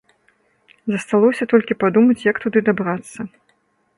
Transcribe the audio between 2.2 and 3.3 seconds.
як туды дабрацца.